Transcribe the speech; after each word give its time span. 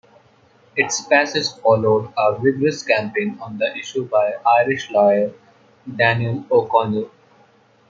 Its 0.75 1.03
passage 1.05 1.61
followed 1.61 2.11
a 2.17 2.35
vigorous 2.39 2.81
campaign 2.81 3.37
on 3.39 3.59
the 3.59 3.71
issue 3.77 4.03
by 4.07 4.33
Irish 4.57 4.89
lawyer 4.89 5.31
Daniel 5.95 6.43
O'Connell. 6.49 7.11